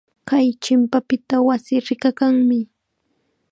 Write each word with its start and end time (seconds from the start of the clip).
Kay 0.29 0.47
chimpapita 0.63 1.35
wasii 1.47 1.81
rikakanmi. 1.87 2.59